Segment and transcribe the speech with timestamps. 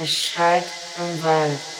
[0.00, 0.64] Bescheid
[0.96, 1.79] im Wald.